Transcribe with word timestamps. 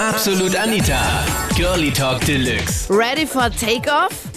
Absolut 0.00 0.56
Anita. 0.56 0.98
Girlie 1.54 1.90
Talk 1.90 2.24
Deluxe. 2.24 2.88
Ready 2.88 3.26
for 3.26 3.50
Takeoff? 3.50 4.30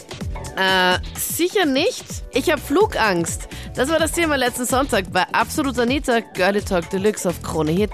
Äh, 0.57 0.99
sicher 1.15 1.65
nicht. 1.65 2.03
Ich 2.33 2.51
habe 2.51 2.59
Flugangst. 2.59 3.47
Das 3.73 3.89
war 3.89 3.97
das 3.97 4.11
Thema 4.11 4.35
letzten 4.35 4.65
Sonntag 4.65 5.05
bei 5.13 5.23
Absolut 5.31 5.79
Anita, 5.79 6.19
Girlie 6.19 6.59
Talk 6.59 6.89
Deluxe 6.89 7.29
auf 7.29 7.41
Krone 7.41 7.71
Hit. 7.71 7.91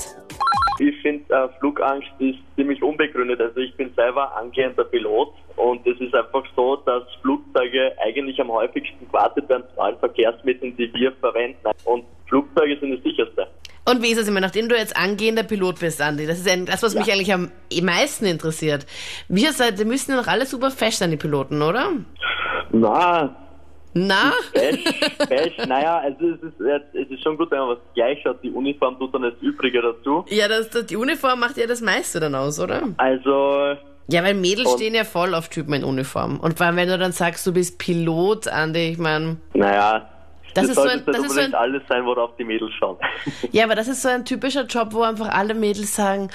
Ich 0.79 0.99
finde, 1.03 1.31
äh, 1.31 1.47
Flugangst 1.59 2.09
ist 2.17 2.39
ziemlich 2.55 2.81
unbegründet. 2.81 3.39
Also 3.39 3.59
ich 3.59 3.75
bin 3.77 3.93
selber 3.95 4.35
angehender 4.35 4.85
Pilot 4.85 5.31
und 5.55 5.85
es 5.85 6.01
ist 6.01 6.15
einfach 6.15 6.45
so, 6.55 6.77
dass 6.77 7.03
Flugzeuge 7.21 7.91
eigentlich 8.03 8.41
am 8.41 8.51
häufigsten 8.51 9.05
gewartet 9.05 9.47
werden 9.47 9.65
zu 9.75 9.79
allen 9.79 9.99
Verkehrsmitteln, 9.99 10.75
die 10.75 10.91
wir 10.95 11.11
verwenden. 11.19 11.67
Und 11.85 12.03
Flugzeuge 12.27 12.79
sind 12.79 12.95
das 12.95 13.03
sicherste. 13.03 13.47
Und 13.89 14.01
wie 14.03 14.11
ist 14.11 14.17
es 14.19 14.27
immer, 14.27 14.39
nachdem 14.41 14.69
du 14.69 14.75
jetzt 14.77 14.95
angehender 14.95 15.43
Pilot 15.43 15.79
bist, 15.79 16.01
Andi? 16.01 16.27
Das 16.27 16.39
ist 16.39 16.49
ein, 16.49 16.65
das, 16.65 16.83
was 16.83 16.93
mich 16.95 17.11
eigentlich 17.11 17.33
am 17.33 17.49
meisten 17.81 18.25
interessiert. 18.25 18.85
Wir 19.27 19.51
seid, 19.53 19.79
die 19.79 19.85
müssen 19.85 20.11
ja 20.11 20.17
noch 20.17 20.27
alle 20.27 20.45
super 20.45 20.69
fesch 20.71 20.95
sein, 20.95 21.11
die 21.11 21.17
Piloten, 21.17 21.61
oder? 21.61 21.89
Na, 22.71 23.35
Na? 23.93 24.31
Bash, 24.53 24.83
Bash, 25.27 25.67
naja, 25.67 25.97
also 25.99 26.29
es 26.29 26.43
ist, 26.43 26.61
es 26.93 27.09
ist 27.09 27.23
schon 27.23 27.35
gut, 27.37 27.49
wenn 27.49 27.57
man 27.59 27.69
was 27.69 27.77
gleich 27.95 28.23
hat. 28.25 28.43
Die 28.43 28.51
Uniform 28.51 28.99
tut 28.99 29.13
dann 29.15 29.23
das 29.23 29.33
Übrige 29.41 29.81
dazu. 29.81 30.23
Ja, 30.29 30.47
das, 30.47 30.69
das, 30.69 30.85
die 30.85 30.95
Uniform 30.95 31.39
macht 31.39 31.57
ja 31.57 31.65
das 31.65 31.81
meiste 31.81 32.19
dann 32.19 32.35
aus, 32.35 32.59
oder? 32.59 32.83
Also, 32.97 33.75
Ja, 34.11 34.23
weil 34.23 34.35
Mädels 34.35 34.69
Und- 34.69 34.77
stehen 34.77 34.93
ja 34.93 35.03
voll 35.05 35.33
auf 35.33 35.49
Typen 35.49 35.73
in 35.73 35.83
Uniform. 35.83 36.39
Und 36.39 36.57
vor 36.57 36.67
allem, 36.67 36.75
wenn 36.75 36.87
du 36.87 36.99
dann 36.99 37.11
sagst, 37.13 37.45
du 37.47 37.51
bist 37.53 37.79
Pilot, 37.79 38.47
Andi, 38.47 38.89
ich 38.91 38.99
meine, 38.99 39.37
naja, 39.55 40.07
Das 40.53 40.67
das, 40.67 40.69
ist 40.69 40.75
so 40.75 40.81
sollte 40.81 40.93
ein- 40.93 41.05
nicht 41.05 41.07
das 41.19 41.25
ist 41.25 41.33
so 41.33 41.39
ein- 41.41 41.53
alles 41.55 41.83
sein, 41.89 42.05
worauf 42.05 42.35
die 42.37 42.43
Mädels 42.43 42.71
schauen. 42.79 42.97
Ja, 43.51 43.65
aber 43.65 43.75
das 43.75 43.87
ist 43.87 44.01
so 44.01 44.09
ein 44.09 44.25
typischer 44.25 44.65
Job, 44.65 44.89
wo 44.91 45.01
einfach 45.03 45.29
alle 45.29 45.53
Mädels 45.53 45.95
sagen, 45.95 46.29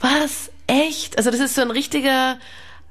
was? 0.00 0.50
Echt? 0.66 1.18
Also 1.18 1.30
das 1.30 1.40
ist 1.40 1.54
so 1.54 1.62
ein 1.62 1.70
richtiger 1.70 2.36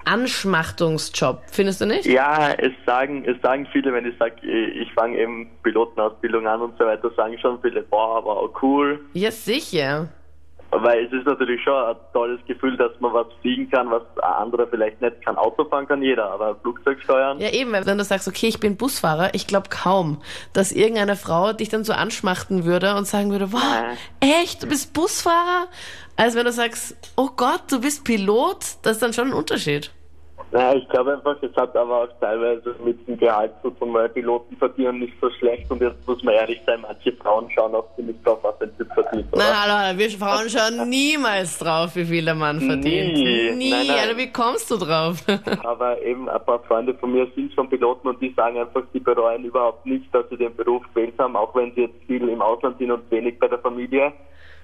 Anschmachtungsjob, 0.06 1.42
findest 1.52 1.82
du 1.82 1.86
nicht? 1.86 2.06
ja, 2.06 2.52
es 2.54 2.72
sagen, 2.86 3.24
es 3.26 3.42
sagen 3.42 3.68
viele, 3.72 3.94
wenn 3.94 4.06
ich 4.06 4.18
sage, 4.18 4.36
ich 4.46 4.92
fange 4.94 5.18
eben 5.18 5.50
Pilotenausbildung 5.64 6.48
an 6.48 6.62
und 6.62 6.78
so 6.78 6.86
weiter, 6.86 7.10
sagen 7.16 7.38
schon 7.40 7.60
viele, 7.62 7.82
boah, 7.84 8.24
wow, 8.24 8.50
cool. 8.62 9.00
Ja, 9.14 9.32
sicher. 9.32 10.08
Weil 10.72 11.06
es 11.06 11.12
ist 11.12 11.26
natürlich 11.26 11.62
schon 11.64 11.74
ein 11.74 11.96
tolles 12.14 12.40
Gefühl, 12.46 12.78
dass 12.78 12.92
man 13.00 13.12
was 13.14 13.26
fliegen 13.42 13.70
kann, 13.72 13.90
was 13.90 14.04
ein 14.22 14.34
anderer 14.34 14.68
vielleicht 14.68 15.02
nicht 15.02 15.26
kann. 15.26 15.36
Auto 15.36 15.66
fahren 15.66 15.88
kann 15.88 16.04
jeder, 16.04 16.30
aber 16.30 16.56
Flugzeug 16.56 17.02
steuern. 17.02 17.40
Ja, 17.40 17.50
eben, 17.50 17.74
wenn 17.74 17.98
du 17.98 18.04
sagst, 18.04 18.28
okay, 18.28 18.48
ich 18.48 18.60
bin 18.60 18.78
Busfahrer, 18.78 19.34
ich 19.34 19.48
glaube 19.48 19.70
kaum, 19.70 20.22
dass 20.54 20.72
irgendeine 20.72 21.16
Frau 21.16 21.54
dich 21.54 21.70
dann 21.70 21.84
so 21.84 21.94
anschmachten 21.94 22.66
würde 22.66 22.96
und 22.96 23.08
sagen 23.08 23.32
würde, 23.32 23.52
wow, 23.52 23.98
echt, 24.20 24.62
du 24.62 24.68
bist 24.68 24.94
Busfahrer? 24.94 25.68
Als 26.16 26.36
wenn 26.36 26.46
du 26.46 26.52
sagst, 26.52 26.96
oh 27.18 27.30
Gott, 27.36 27.64
du 27.72 27.82
bist 27.82 28.04
Pilot, 28.06 28.60
das 28.84 28.94
ist 28.94 29.02
dann 29.02 29.14
schon 29.14 29.30
ein 29.30 29.34
Unterschied. 29.34 29.92
Naja, 30.52 30.76
ich 30.76 30.90
glaube 30.90 31.14
einfach, 31.14 31.36
es 31.44 31.56
hat 31.56 31.76
aber 31.76 32.04
auch 32.04 32.20
teilweise 32.20 32.76
mit 32.84 33.08
dem 33.08 33.18
Gehalt 33.18 33.54
zu 33.62 33.70
tun, 33.70 33.94
weil 33.94 34.10
Piloten 34.10 34.58
verdienen 34.58 35.00
nicht 35.00 35.14
so 35.22 35.30
schlecht 35.32 35.70
und 35.70 35.80
jetzt 35.80 36.08
muss 36.08 36.24
man 36.24 36.34
ehrlich 36.34 36.60
sein, 36.66 36.82
manche 36.82 37.12
Frauen 37.14 37.50
schauen 37.52 37.76
auch 37.76 37.86
ziemlich 37.96 38.16
drauf, 38.24 38.40
was 38.42 38.56
Typ 38.78 38.92
verdient, 39.24 39.34
oder? 39.34 39.44
Nein, 39.44 39.62
hallo, 39.62 39.74
hallo, 39.74 39.98
wir 40.00 40.10
Frauen 40.12 40.50
schauen 40.50 40.90
niemals 40.90 41.58
drauf, 41.60 41.96
wie 41.96 42.06
viel 42.06 42.26
der 42.26 42.36
Mann 42.36 42.60
verdient. 42.60 43.14
Nie. 43.14 43.52
Nie. 43.52 43.70
Nein, 43.72 43.88
nein. 43.88 44.00
Also 44.00 44.18
wie 44.18 44.32
kommst 44.32 44.72
du 44.72 44.78
drauf? 44.78 45.24
Aber 45.64 46.02
eben 46.02 46.30
ein 46.30 46.46
paar 46.46 46.60
Freunde 46.64 46.94
von 46.96 47.12
mir 47.12 47.28
sind 47.36 47.54
schon 47.54 47.70
Piloten 47.70 48.08
und 48.08 48.22
die 48.22 48.34
sagen 48.36 48.58
einfach, 48.58 48.84
sie 48.94 49.00
bereuen 49.00 49.44
überhaupt 49.44 49.86
nicht, 49.86 50.14
dass 50.14 50.28
sie 50.30 50.38
den 50.38 50.56
Beruf 50.56 50.84
gewählt 50.94 51.14
haben, 51.18 51.36
auch 51.36 51.54
wenn 51.56 51.74
sie 51.76 51.82
jetzt 51.82 52.04
viel 52.08 52.28
im 52.28 52.42
Ausland 52.42 52.78
sind 52.78 52.92
und 52.92 53.10
wenig 53.12 53.40
bei 53.40 53.48
der 53.48 53.60
Familie. 53.60 54.14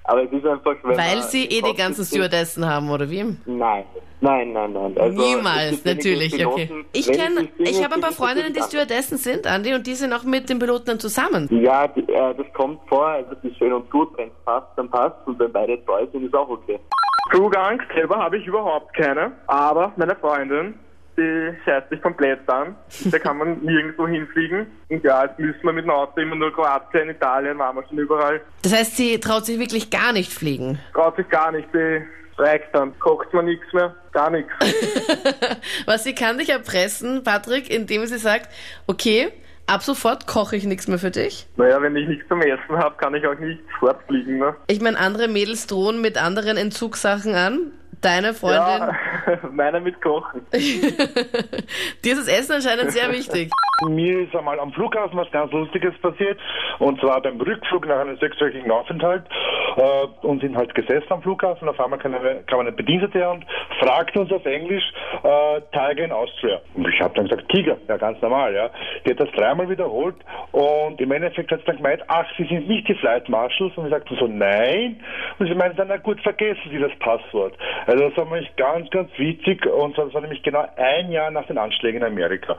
Aber 0.08 0.24
es 0.24 0.32
ist 0.32 0.46
einfach, 0.46 0.76
wenn 0.84 0.98
Weil 0.98 1.18
man 1.18 1.24
sie 1.24 1.46
eh 1.46 1.62
die 1.62 1.74
ganzen 1.74 2.06
Stewardessen 2.06 2.66
haben, 2.66 2.90
oder 2.92 3.10
wie? 3.10 3.24
Nein, 3.46 3.86
nein, 4.22 4.54
nein, 4.54 4.74
nein. 4.74 4.96
Also, 5.00 5.20
Niemals, 5.20 5.84
natürlich, 5.84 6.46
okay. 6.46 6.68
Piloten, 6.68 6.86
Ich 6.94 7.08
wenn 7.08 7.16
kenne, 7.16 7.50
ich 7.58 7.84
habe 7.84 7.96
ein 7.96 8.02
paar 8.02 8.12
Freundinnen, 8.12 8.54
die. 8.54 8.62
Stewardessen 8.62 9.18
sind, 9.18 9.48
Andi, 9.48 9.74
und 9.74 9.88
die 9.88 9.96
sind 9.96 10.14
auch 10.14 10.24
mit 10.24 10.48
den 10.50 10.60
Piloten 10.60 10.86
dann 10.86 11.00
zusammen. 11.00 11.48
Ja, 11.52 11.88
die, 11.88 12.02
äh, 12.02 12.36
das 12.36 12.46
kommt 12.54 12.80
vor, 12.88 13.08
also 13.08 13.34
das 13.34 13.44
ist 13.44 13.58
schön 13.58 13.74
und 13.74 13.90
gut, 13.90 14.16
wenn 14.18 14.28
es 14.28 14.46
passt, 14.46 14.68
dann 14.76 14.90
passt 14.90 15.16
und 15.26 15.40
wenn 15.40 15.52
beide 15.52 15.84
treu 15.86 16.06
sind, 16.12 16.24
ist 16.24 16.36
auch 16.36 16.50
okay. 16.50 16.80
Flugangst 17.32 17.88
selber 17.96 18.18
habe 18.18 18.38
ich 18.38 18.46
überhaupt 18.46 18.94
keine, 18.96 19.32
aber 19.48 19.92
meine 19.96 20.16
Freundin, 20.18 20.76
die 21.18 21.54
scheißt 21.66 21.90
sich 21.90 22.02
komplett 22.02 22.48
an. 22.50 22.76
Da 23.06 23.20
kann 23.20 23.38
man 23.38 23.60
nirgendwo 23.64 24.08
hinfliegen. 24.08 24.68
Und 24.90 25.04
ja, 25.04 25.26
jetzt 25.26 25.40
müssen 25.40 25.64
wir 25.64 25.74
mit 25.74 25.86
dem 25.86 25.92
Auto 25.92 26.20
immer 26.20 26.36
nur 26.36 26.54
Kroatien, 26.54 27.10
Italien, 27.10 27.58
waren 27.58 27.76
wir 27.76 27.86
schon 27.88 27.98
überall. 27.98 28.42
Das 28.62 28.74
heißt, 28.74 28.98
sie 28.98 29.20
traut 29.20 29.46
sich 29.46 29.60
wirklich 29.60 29.90
gar 29.90 30.14
nicht 30.14 30.32
fliegen. 30.32 30.80
Traut 30.94 31.16
sich 31.16 31.28
gar 31.30 31.52
nicht, 31.52 31.68
die 31.74 32.02
streikt 32.34 32.76
dann. 32.76 32.98
Kocht 33.00 33.34
man 33.34 33.46
nichts 33.46 33.72
mehr, 33.74 33.96
gar 34.12 34.30
nichts. 34.30 34.52
Was 35.86 36.04
sie 36.04 36.16
kann 36.16 36.38
dich 36.38 36.50
erpressen, 36.50 37.24
Patrick, 37.24 37.70
indem 37.70 38.06
sie 38.06 38.18
sagt, 38.18 38.50
okay, 38.88 39.32
ab 39.68 39.82
sofort 39.84 40.28
koche 40.28 40.56
ich 40.56 40.66
nichts 40.66 40.88
mehr 40.88 41.00
für 41.00 41.12
dich. 41.12 41.48
Naja, 41.58 41.82
wenn 41.82 41.96
ich 41.96 42.08
nichts 42.08 42.28
zum 42.28 42.42
Essen 42.42 42.78
habe, 42.78 42.96
kann 42.98 43.16
ich 43.16 43.26
auch 43.26 43.38
nicht 43.40 43.62
fortfliegen. 43.80 44.38
Ne? 44.38 44.56
Ich 44.68 44.82
meine, 44.82 45.00
andere 45.00 45.28
Mädels 45.28 45.68
drohen 45.68 46.02
mit 46.02 46.22
anderen 46.22 46.58
Entzugssachen 46.58 47.34
an. 47.36 47.72
Deine 48.02 48.34
Freundin, 48.34 48.60
Ja, 48.60 48.96
meiner 49.52 49.80
mit 49.80 50.02
Kochen. 50.02 50.46
dir 50.52 52.14
ist 52.14 52.28
das 52.28 52.28
Essen 52.28 52.54
anscheinend 52.54 52.92
sehr 52.92 53.12
wichtig. 53.12 53.52
Mir 53.90 54.22
ist 54.22 54.36
einmal 54.36 54.60
am 54.60 54.72
Flughafen 54.72 55.18
was 55.18 55.30
ganz 55.32 55.52
Lustiges 55.52 55.94
passiert. 56.02 56.40
Und 56.80 57.00
zwar 57.02 57.22
beim 57.22 57.40
Rückflug 57.42 57.86
nach 57.88 58.00
einem 58.00 58.18
sechswöchigen 58.18 58.72
Aufenthalt. 58.72 59.26
Äh, 59.76 60.26
und 60.26 60.42
sind 60.42 60.56
halt 60.56 60.74
gesessen 60.74 61.08
am 61.10 61.22
Flughafen. 61.22 61.68
Auf 61.68 61.80
einmal 61.80 62.00
kam 62.00 62.14
eine, 62.14 62.44
kam 62.48 62.62
eine 62.62 62.72
Bedienstete 62.72 63.18
her 63.18 63.32
und 63.32 63.46
fragte 63.80 64.22
uns 64.22 64.32
auf 64.32 64.46
Englisch, 64.46 64.84
äh, 65.24 65.62
Tiger 65.74 66.06
in 66.06 66.12
Austria. 66.14 66.62
Und 66.76 66.88
ich 66.88 67.02
habe 67.02 67.14
dann 67.16 67.28
gesagt, 67.28 67.50
Tiger. 67.50 67.78
Ja, 67.90 67.98
ganz 67.98 68.22
normal, 68.22 68.54
ja. 68.54 68.70
Die 69.06 69.12
hat 69.12 69.20
das 69.20 69.32
dreimal 69.32 69.70
wiederholt. 69.70 70.16
Und 70.54 71.02
im 71.02 71.12
Endeffekt 71.12 71.52
hat 71.52 71.60
sie 71.60 71.66
dann 71.66 71.78
gemeint, 71.78 72.02
ach, 72.08 72.26
Sie 72.38 72.46
sind 72.46 72.70
nicht 72.70 72.88
die 72.88 72.96
Flight 72.96 73.28
Marshals. 73.28 73.76
Und 73.78 73.86
ich 73.86 73.92
sagte 73.92 74.16
so, 74.16 74.28
nein. 74.28 75.02
Und 75.40 75.48
sie 75.48 75.56
meinte 75.56 75.78
dann, 75.78 75.88
na 75.88 75.98
gut, 75.98 76.22
vergessen 76.22 76.70
Sie 76.72 76.80
das 76.80 76.92
Passwort. 77.00 77.54
Also 77.88 78.08
das 78.08 78.18
war 78.18 78.26
nämlich 78.26 78.56
ganz, 78.56 78.90
ganz 78.90 79.10
witzig. 79.18 79.66
Und 79.66 79.98
das 79.98 80.14
war 80.14 80.22
nämlich 80.22 80.42
genau 80.44 80.66
ein 80.78 81.12
Jahr 81.12 81.32
nach 81.32 81.46
den 81.48 81.58
Anschlägen 81.58 82.02
in 82.02 82.08
Amerika. 82.08 82.56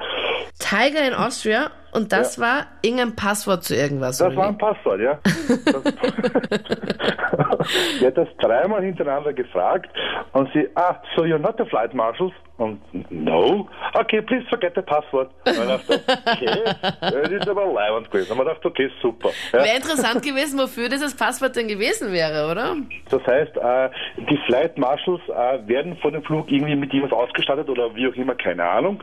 Tiger 0.59 1.07
in 1.07 1.15
Austria 1.15 1.71
und 1.93 2.13
das 2.13 2.39
war 2.39 2.67
irgendein 2.83 3.17
Passwort 3.17 3.65
zu 3.65 3.75
irgendwas. 3.75 4.19
Das 4.19 4.29
oder 4.29 4.37
war 4.37 4.49
ein 4.49 4.59
Passwort, 4.59 5.01
ja. 5.01 5.19
Die 8.01 8.07
hat 8.07 8.17
das 8.17 8.29
dreimal 8.39 8.83
hintereinander 8.83 9.33
gefragt 9.33 9.91
und 10.33 10.51
sie, 10.53 10.69
ah, 10.75 10.97
so 11.15 11.23
you're 11.23 11.39
not 11.39 11.57
the 11.59 11.65
flight 11.65 11.95
marshals? 11.95 12.33
Und 12.59 12.81
no, 13.11 13.69
okay, 13.93 14.23
please 14.23 14.47
forget 14.49 14.73
the 14.75 14.81
password. 14.81 15.31
Und 15.45 15.53
ich 15.53 15.59
dachte, 15.59 16.01
okay, 16.27 16.75
das 17.03 17.31
ist 17.31 17.49
aber 17.49 17.67
leibend 17.67 18.11
gewesen. 18.11 18.33
Und 18.33 18.39
man 18.39 18.47
dachte, 18.47 18.69
okay, 18.69 18.91
super. 19.03 19.29
Ja. 19.53 19.59
Wäre 19.63 19.77
interessant 19.77 20.23
gewesen, 20.23 20.59
wofür 20.59 20.89
dieses 20.89 21.15
Passwort 21.15 21.55
denn 21.55 21.69
gewesen 21.69 22.13
wäre, 22.13 22.51
oder? 22.51 22.77
Das 23.11 23.23
heißt, 23.27 23.57
äh, 23.57 23.91
die 24.31 24.39
Flight 24.47 24.79
Marshals 24.79 25.21
äh, 25.29 25.69
werden 25.69 25.99
vor 25.99 26.13
dem 26.13 26.23
Flug 26.23 26.51
irgendwie 26.51 26.77
mit 26.77 26.95
irgendwas 26.95 27.19
ausgestattet 27.19 27.69
oder 27.69 27.95
wie 27.95 28.09
auch 28.09 28.15
immer, 28.15 28.35
keine 28.35 28.65
Ahnung. 28.65 29.03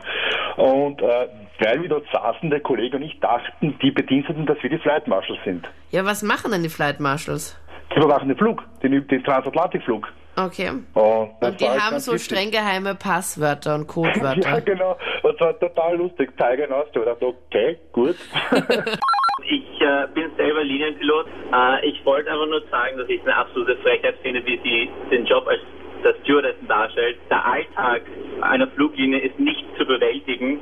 Und 0.56 1.00
äh, 1.00 1.28
weil 1.60 1.80
wir 1.82 1.88
dort 1.88 2.06
saßen, 2.12 2.50
der 2.50 2.60
Kollege 2.60 2.96
und 2.96 3.02
ich 3.02 3.18
dachten, 3.20 3.78
die 3.80 3.92
Bediensteten, 3.92 4.46
dass 4.46 4.60
wir 4.62 4.70
die 4.70 4.78
Flight 4.78 5.06
Marshals 5.06 5.38
sind. 5.44 5.70
Ja, 5.90 6.04
was 6.04 6.22
machen 6.22 6.50
denn 6.50 6.62
die 6.64 6.68
Flight 6.68 6.98
Marshals? 6.98 7.56
Die 7.94 7.98
überwachen 8.00 8.28
den 8.28 8.36
Flug, 8.36 8.62
den, 8.82 9.06
den 9.06 9.24
Transatlantikflug. 9.24 10.08
Okay. 10.36 10.70
Und, 10.94 11.30
das 11.40 11.50
Und 11.52 11.60
die 11.60 11.68
haben 11.68 11.98
so 12.00 12.12
witzig. 12.12 12.26
streng 12.26 12.50
geheime 12.50 12.94
Passwörter 12.96 13.76
und 13.76 13.82
Ja, 13.86 13.92
Codewörter. 13.92 14.60
genau. 14.62 14.96
Das 15.22 15.40
war 15.40 15.58
total 15.60 15.96
lustig. 15.96 16.36
Tiger 16.36 16.66
in 16.66 16.72
Austria. 16.72 17.02
Ich 17.02 17.08
dachte, 17.08 17.26
okay, 17.26 17.78
gut. 17.92 18.16
Ich 19.46 19.78
äh, 19.82 20.06
bin 20.14 20.30
selber 20.38 20.64
Linienpilot. 20.64 21.26
Äh, 21.52 21.86
ich 21.86 22.02
wollte 22.06 22.30
einfach 22.30 22.46
nur 22.46 22.62
sagen, 22.70 22.96
dass 22.96 23.06
ich 23.10 23.20
es 23.20 23.26
eine 23.26 23.36
absolute 23.36 23.76
Frechheit 23.78 24.14
finde, 24.22 24.44
wie 24.46 24.58
sie 24.62 24.88
den 25.10 25.26
Job 25.26 25.46
als 25.46 25.60
der 26.02 26.14
Stewardessen 26.22 26.66
darstellt. 26.66 27.18
Der 27.28 27.44
Alltag 27.44 28.02
einer 28.40 28.66
Fluglinie 28.68 29.18
ist 29.18 29.38
nicht 29.38 29.64
zu 29.76 29.84
bewältigen 29.84 30.60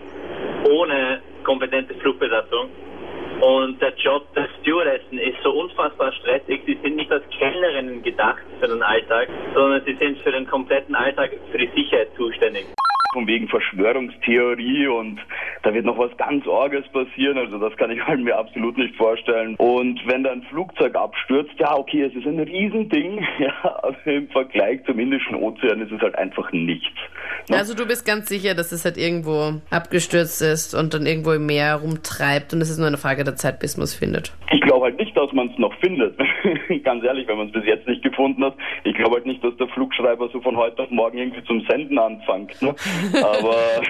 ohne 0.69 1.21
kompetente 1.45 1.95
Flugbesatzung. 1.95 2.71
Und 3.43 3.83
der 3.83 3.93
Job 3.97 4.33
der 4.37 4.49
Stewardessen 4.61 5.19
ist 5.19 5.43
so 5.43 5.51
unfassbar 5.51 6.13
stressig. 6.13 6.63
Sie 6.65 6.79
sind 6.81 6.95
nicht 6.95 7.11
als 7.11 7.25
Kellnerinnen 7.37 8.01
gedacht 8.05 8.41
für 8.61 8.69
den 8.69 8.81
Alltag, 8.85 9.29
sondern 9.53 9.83
sie 9.85 9.97
sind 9.97 10.19
für 10.19 10.31
den 10.31 10.47
kompletten 10.47 10.95
Alltag, 10.95 11.33
für 11.51 11.59
die 11.59 11.69
Sicherheit 11.75 12.12
wegen 13.33 13.49
Verschwörungstheorie 13.49 14.87
und 14.89 15.19
da 15.63 15.73
wird 15.73 15.87
noch 15.87 15.97
was 15.97 16.15
ganz 16.19 16.47
Orges 16.47 16.87
passieren, 16.89 17.39
also 17.39 17.59
das 17.59 17.75
kann 17.79 17.91
ich 17.91 18.07
halt 18.07 18.21
mir 18.21 18.37
absolut 18.37 18.77
nicht 18.77 18.95
vorstellen. 18.97 19.55
Und 19.57 20.01
wenn 20.07 20.23
da 20.23 20.33
ein 20.33 20.43
Flugzeug 20.51 20.95
abstürzt, 20.95 21.55
ja 21.59 21.75
okay, 21.75 22.03
es 22.03 22.15
ist 22.15 22.27
ein 22.27 22.39
Riesending, 22.39 23.27
ja, 23.39 23.55
aber 23.63 23.97
im 24.05 24.29
Vergleich 24.29 24.85
zum 24.85 24.99
Indischen 24.99 25.35
Ozean 25.37 25.81
ist 25.81 25.93
es 25.93 26.01
halt 26.01 26.15
einfach 26.17 26.53
nichts. 26.53 26.99
Ne? 27.49 27.57
Also 27.57 27.75
du 27.75 27.87
bist 27.87 28.05
ganz 28.05 28.29
sicher, 28.29 28.55
dass 28.55 28.71
es 28.71 28.85
halt 28.85 28.99
irgendwo 28.99 29.55
abgestürzt 29.71 30.43
ist 30.43 30.75
und 30.75 30.93
dann 30.93 31.07
irgendwo 31.07 31.33
im 31.33 31.47
Meer 31.47 31.77
rumtreibt 31.77 32.53
und 32.53 32.61
es 32.61 32.69
ist 32.69 32.79
nur 32.79 32.87
eine 32.87 32.99
Frage 32.99 33.25
der 33.25 33.37
Zeit, 33.37 33.61
bis 33.61 33.79
man 33.79 33.85
es 33.85 33.95
findet. 33.95 34.33
Ich 34.53 34.61
glaube 34.61 34.85
halt 34.85 34.99
nicht, 34.99 35.17
dass 35.17 35.33
man 35.33 35.51
es 35.51 35.59
noch 35.59 35.75
findet. 35.81 36.19
ganz 36.85 37.03
ehrlich, 37.05 37.27
wenn 37.29 37.39
man 37.39 37.47
es 37.47 37.53
bis 37.53 37.65
jetzt 37.65 37.89
nicht 37.89 38.03
gefunden 38.03 38.45
hat. 38.45 38.55
Ich 38.85 38.95
glaube 38.95 39.17
halt 39.17 39.27
nicht, 39.27 39.43
dass 39.43 39.57
der 39.57 39.69
Flugschreiber 39.69 40.29
so 40.33 40.41
von 40.41 40.57
heute 40.57 40.83
auf 40.83 40.91
morgen 40.91 41.19
irgendwie 41.19 41.43
zum 41.45 41.63
Senden 41.69 41.99
anfängt. 41.99 42.61
Ne? 42.61 42.75
Aber 43.23 43.57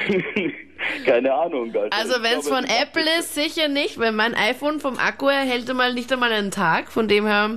keine 1.06 1.32
Ahnung. 1.32 1.74
Alter. 1.74 1.96
Also 1.96 2.22
wenn 2.22 2.38
es 2.38 2.48
von 2.48 2.64
Apple 2.64 3.04
ist, 3.18 3.34
sicher 3.34 3.68
nicht, 3.68 3.98
weil 3.98 4.12
mein 4.12 4.34
iPhone 4.34 4.80
vom 4.80 4.98
Akku 4.98 5.28
her 5.28 5.40
hält 5.40 5.68
einmal 5.70 5.94
nicht 5.94 6.12
einmal 6.12 6.32
einen 6.32 6.50
Tag. 6.50 6.90
Von 6.90 7.08
dem 7.08 7.26
her 7.26 7.48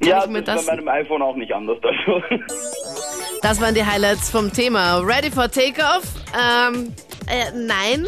kann 0.00 0.08
ja, 0.08 0.24
ich 0.24 0.30
mir 0.30 0.42
das... 0.42 0.66
Ja, 0.66 0.72
bei 0.72 0.76
meinem 0.76 0.88
iPhone 0.88 1.22
auch 1.22 1.36
nicht 1.36 1.52
anders. 1.52 1.78
Also. 1.82 2.22
Das 3.42 3.60
waren 3.60 3.74
die 3.74 3.84
Highlights 3.84 4.30
vom 4.30 4.52
Thema. 4.52 4.98
Ready 4.98 5.30
for 5.30 5.50
Takeoff? 5.50 6.04
Ähm, 6.34 6.94
äh, 7.28 7.50
nein. 7.54 8.06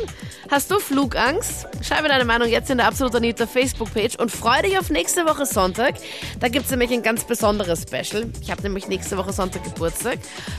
Hast 0.52 0.70
du 0.70 0.78
Flugangst? 0.80 1.66
Schreibe 1.80 2.08
deine 2.08 2.26
Meinung 2.26 2.46
jetzt 2.46 2.68
in 2.68 2.76
der 2.76 2.86
Absolut 2.86 3.14
Anita 3.14 3.46
Facebook-Page 3.46 4.16
und 4.16 4.30
freue 4.30 4.60
dich 4.60 4.78
auf 4.78 4.90
nächste 4.90 5.24
Woche 5.24 5.46
Sonntag. 5.46 5.94
Da 6.40 6.48
gibt 6.48 6.66
es 6.66 6.70
nämlich 6.70 6.92
ein 6.92 7.02
ganz 7.02 7.24
besonderes 7.24 7.84
Special. 7.84 8.30
Ich 8.42 8.50
habe 8.50 8.60
nämlich 8.60 8.86
nächste 8.86 9.16
Woche 9.16 9.32
Sonntag 9.32 9.64
Geburtstag, 9.64 10.18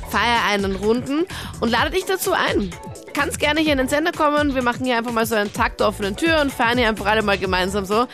feiere 0.10 0.46
einen 0.50 0.78
Runden 0.78 1.28
und 1.60 1.70
lade 1.70 1.92
dich 1.92 2.06
dazu 2.06 2.34
ein. 2.34 2.72
Kannst 3.14 3.38
gerne 3.38 3.60
hier 3.60 3.74
in 3.74 3.78
den 3.78 3.88
Sender 3.88 4.12
kommen. 4.12 4.56
Wir 4.56 4.64
machen 4.64 4.84
hier 4.84 4.98
einfach 4.98 5.12
mal 5.12 5.28
so 5.28 5.36
einen 5.36 5.54
Takt 5.54 5.80
der 5.80 5.90
offenen 5.90 6.16
Tür 6.16 6.42
und 6.42 6.52
feiern 6.52 6.80
hier 6.80 6.90
einfach 6.90 7.06
alle 7.06 7.22
mal 7.22 7.38
gemeinsam 7.38 7.86
so 7.86 8.08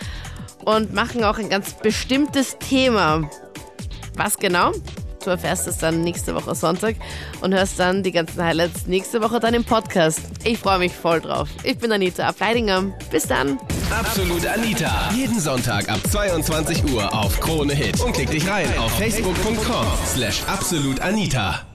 und 0.65 0.93
machen 0.93 1.23
auch 1.23 1.37
ein 1.37 1.47
ganz 1.47 1.75
bestimmtes 1.75 2.57
Thema. 2.59 3.29
Was 4.17 4.35
genau? 4.37 4.73
Du 5.23 5.29
erfährst 5.29 5.67
es 5.67 5.77
dann 5.77 6.01
nächste 6.01 6.33
Woche 6.35 6.55
Sonntag 6.55 6.95
und 7.41 7.53
hörst 7.53 7.79
dann 7.79 8.03
die 8.03 8.11
ganzen 8.11 8.43
Highlights 8.43 8.87
nächste 8.87 9.21
Woche 9.21 9.39
dann 9.39 9.53
im 9.53 9.63
Podcast. 9.63 10.21
Ich 10.43 10.57
freue 10.59 10.79
mich 10.79 10.93
voll 10.93 11.21
drauf. 11.21 11.49
Ich 11.63 11.77
bin 11.77 11.91
Anita 11.91 12.27
Ableidinger. 12.27 12.83
Bis 13.11 13.27
dann. 13.27 13.59
Absolut 13.91 14.45
Anita. 14.45 15.11
Jeden 15.13 15.39
Sonntag 15.39 15.89
ab 15.89 15.99
22 16.09 16.91
Uhr 16.93 17.13
auf 17.13 17.39
Krone 17.39 17.73
Hit. 17.73 17.99
Und 18.01 18.13
klick 18.13 18.29
dich 18.31 18.47
rein 18.49 18.67
auf 18.77 18.91
facebook.com 18.97 19.85
slash 20.05 20.43
absolutanita. 20.47 21.68